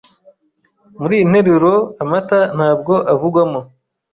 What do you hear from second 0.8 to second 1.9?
Mur’iyi nteruro,